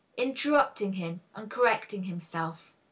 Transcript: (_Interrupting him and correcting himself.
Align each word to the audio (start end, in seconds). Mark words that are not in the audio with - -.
(_Interrupting 0.17 0.95
him 0.95 1.21
and 1.35 1.51
correcting 1.51 2.05
himself. 2.05 2.73